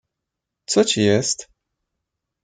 [0.65, 1.49] "co ci jest?"